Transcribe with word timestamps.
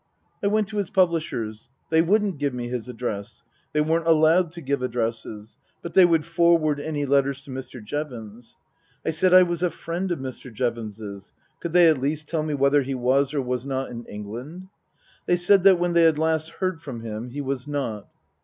I 0.41 0.47
went 0.47 0.67
to 0.69 0.77
his 0.77 0.89
publishers. 0.89 1.69
They 1.91 2.01
wouldn't 2.01 2.39
give 2.39 2.55
me 2.55 2.67
his 2.69 2.87
address. 2.87 3.43
They 3.71 3.81
weren't 3.81 4.07
allowed 4.07 4.49
to 4.53 4.59
give 4.61 4.81
addresses, 4.81 5.57
but 5.83 5.93
they 5.93 6.05
would 6.05 6.25
forward 6.25 6.79
any 6.79 7.05
letters 7.05 7.43
to 7.43 7.51
Mr. 7.51 7.83
Jevons. 7.85 8.57
I 9.05 9.11
said 9.11 9.31
I 9.31 9.43
was 9.43 9.61
a 9.61 9.69
friend 9.69 10.11
of 10.11 10.17
Mr. 10.17 10.51
Jevons's. 10.51 11.33
Could 11.59 11.73
they 11.73 11.87
at 11.87 12.01
least 12.01 12.27
tell 12.27 12.41
me 12.41 12.55
whether 12.55 12.81
he 12.81 12.95
was 12.95 13.35
or 13.35 13.43
was 13.43 13.63
not 13.63 13.91
in 13.91 14.03
England? 14.05 14.69
They 15.27 15.35
said 15.35 15.61
that 15.65 15.77
when 15.77 15.93
they 15.93 16.01
had 16.01 16.17
last 16.17 16.49
heard 16.49 16.81
from 16.81 17.01
him 17.01 17.29
he 17.29 17.41
was 17.41 17.67
not. 17.67 18.07